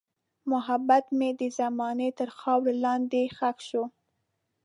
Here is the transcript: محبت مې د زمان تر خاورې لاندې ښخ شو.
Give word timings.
محبت 0.51 1.05
مې 1.17 1.29
د 1.39 1.41
زمان 1.59 1.99
تر 2.17 2.29
خاورې 2.39 2.73
لاندې 2.85 3.21
ښخ 3.37 3.57
شو. 3.69 3.83